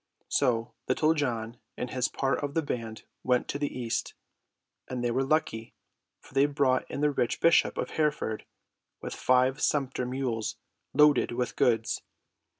So 0.29 0.73
Little 0.87 1.13
John 1.13 1.59
and 1.77 1.91
his 1.91 2.07
part 2.07 2.39
of 2.43 2.55
the 2.55 2.63
band 2.63 3.03
went 3.23 3.47
to 3.49 3.59
the 3.59 3.71
east; 3.77 4.15
and 4.87 5.03
they 5.03 5.11
were 5.11 5.23
lucky, 5.23 5.75
for 6.19 6.33
they 6.33 6.47
brought 6.47 6.89
in 6.89 7.01
the 7.01 7.11
rich 7.11 7.39
bishop 7.39 7.77
of 7.77 7.91
Hereford 7.91 8.45
with 8.99 9.13
five 9.13 9.61
sumpter 9.61 10.07
mules 10.07 10.57
loaded 10.91 11.33
with 11.33 11.55
goods. 11.55 12.01